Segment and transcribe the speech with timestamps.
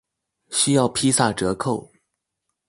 [0.49, 1.91] 需要披薩折扣